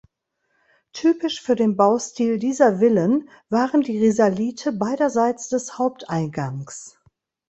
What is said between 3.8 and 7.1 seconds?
die Risalite beiderseits des Haupteingangs.